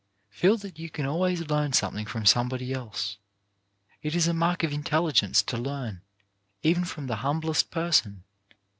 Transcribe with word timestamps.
Feel 0.31 0.57
that 0.57 0.79
you 0.79 0.89
can 0.89 1.05
always 1.05 1.41
learn 1.47 1.73
something 1.73 2.07
from 2.07 2.25
some 2.25 2.49
body 2.49 2.73
else. 2.73 3.17
It 4.01 4.15
is 4.15 4.27
a 4.27 4.33
mark 4.33 4.63
of 4.63 4.73
intelligence 4.73 5.43
to 5.43 5.57
learn, 5.59 6.01
even 6.63 6.85
from 6.85 7.05
the 7.05 7.17
humblest 7.17 7.69
person. 7.69 8.23